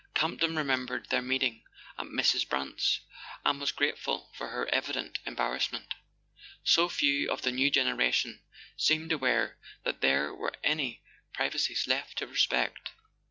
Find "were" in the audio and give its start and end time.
10.33-10.55